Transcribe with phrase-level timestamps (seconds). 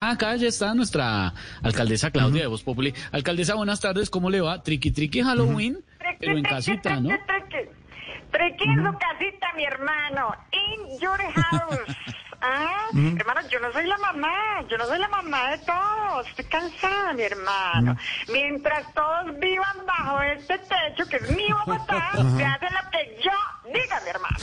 [0.00, 2.94] Acá ya está nuestra alcaldesa Claudia de Voz Populi.
[3.10, 4.62] Alcaldesa, buenas tardes, ¿cómo le va?
[4.62, 5.84] Triqui triqui Halloween,
[6.20, 7.08] pero en casita, ¿no?
[7.08, 10.36] Triqui en su casita, mi hermano.
[10.52, 11.96] In your house.
[12.40, 16.44] Ah, hermano, yo no soy la mamá, yo no soy la mamá de todos, estoy
[16.44, 17.96] cansada, mi hermano.
[18.32, 23.32] Mientras todos vivan bajo este techo, que es mi Bogotá, se hacen lo que yo
[23.74, 24.36] diga, mi hermano.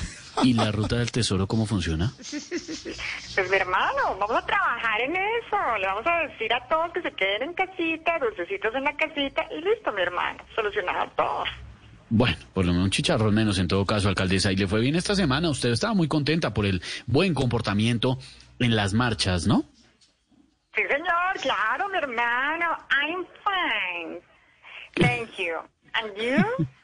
[0.44, 2.12] ¿Y la ruta del tesoro cómo funciona?
[3.36, 5.78] Pues mi hermano, vamos a trabajar en eso.
[5.78, 9.46] Le vamos a decir a todos que se queden en casita, dulcecitos en la casita
[9.52, 10.40] y listo, mi hermano.
[10.56, 11.44] Solucionado todo.
[12.10, 14.54] Bueno, por lo menos un chicharrón menos en todo caso, alcaldesa.
[14.54, 15.50] Y le fue bien esta semana.
[15.50, 18.18] Usted estaba muy contenta por el buen comportamiento
[18.60, 19.66] en las marchas, ¿no?
[20.74, 22.78] Sí, señor, claro, mi hermano.
[22.90, 24.22] I'm fine.
[24.96, 25.56] Thank you.
[25.94, 26.66] And you?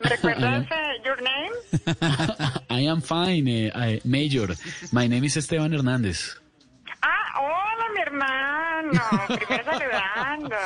[0.00, 1.50] ¿Me recuerdas uh, your name?
[2.74, 4.56] I am fine, eh, eh, Major.
[4.90, 6.40] My name is Esteban Hernández.
[7.02, 9.00] Ah, hola, mi hermano.
[9.28, 10.56] Primero saludando.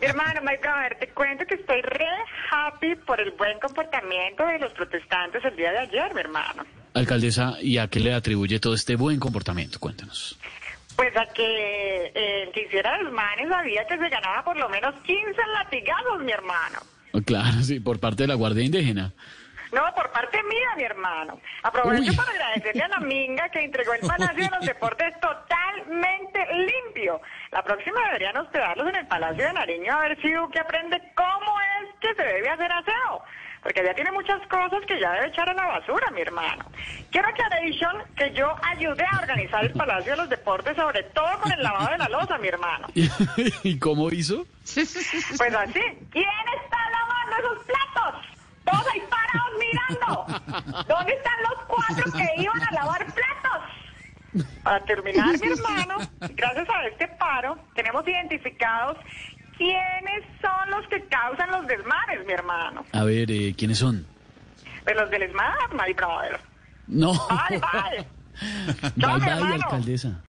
[0.00, 2.06] mi hermano, my brother, te cuento que estoy re
[2.50, 6.64] happy por el buen comportamiento de los protestantes el día de ayer, mi hermano.
[6.94, 9.80] Alcaldesa, ¿y a qué le atribuye todo este buen comportamiento?
[9.80, 10.38] Cuéntanos.
[10.94, 14.94] Pues a que el que hiciera los manes sabía que se ganaba por lo menos
[15.04, 16.78] 15 latigazos, mi hermano.
[17.26, 19.12] Claro, sí, por parte de la Guardia Indígena.
[19.74, 21.40] No, por parte mía, mi hermano.
[21.62, 22.16] Aprovecho Uy.
[22.16, 27.20] para agradecerle a la Minga que entregó el Palacio de los Deportes totalmente limpio.
[27.50, 31.60] La próxima deberían hospedarlos en el Palacio de Nariño a ver si Duque aprende cómo
[31.60, 33.22] es que se debe hacer aseo.
[33.64, 36.66] Porque ya tiene muchas cosas que ya debe echar a la basura, mi hermano.
[37.10, 41.50] Quiero aclaration que yo ayudé a organizar el Palacio de los Deportes, sobre todo con
[41.50, 42.88] el lavado de la losa, mi hermano.
[42.94, 44.44] ¿Y cómo hizo?
[44.74, 48.22] Pues así, ¿quién está lavando esos platos?
[48.64, 50.26] Todos ahí parados mirando.
[50.88, 54.48] ¿Dónde están los cuatro que iban a lavar platos?
[54.62, 55.98] Para terminar, mi hermano,
[56.34, 58.96] gracias a este paro, tenemos identificados
[59.56, 62.84] quiénes son los que causan los desmanes, mi hermano.
[62.92, 64.06] A ver, eh, ¿quiénes son?
[64.82, 66.40] Pues los del desmar, my brother.
[66.86, 67.12] No.
[67.28, 68.06] Bye, bye.
[68.96, 70.20] Bye, bye, alcaldesa.